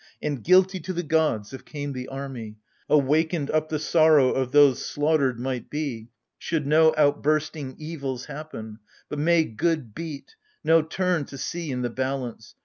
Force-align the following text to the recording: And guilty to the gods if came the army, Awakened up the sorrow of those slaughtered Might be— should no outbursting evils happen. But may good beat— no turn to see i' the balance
And 0.19 0.43
guilty 0.43 0.79
to 0.79 0.93
the 0.93 1.03
gods 1.03 1.53
if 1.53 1.63
came 1.63 1.93
the 1.93 2.07
army, 2.07 2.57
Awakened 2.89 3.51
up 3.51 3.69
the 3.69 3.77
sorrow 3.77 4.31
of 4.31 4.51
those 4.51 4.83
slaughtered 4.83 5.39
Might 5.39 5.69
be— 5.69 6.09
should 6.39 6.65
no 6.65 6.91
outbursting 6.97 7.75
evils 7.77 8.25
happen. 8.25 8.79
But 9.09 9.19
may 9.19 9.43
good 9.43 9.93
beat— 9.93 10.33
no 10.63 10.81
turn 10.81 11.25
to 11.25 11.37
see 11.37 11.71
i' 11.71 11.75
the 11.79 11.91
balance 11.91 12.55